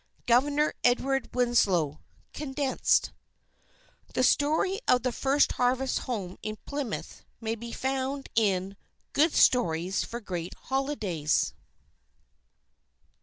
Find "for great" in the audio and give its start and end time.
10.03-10.55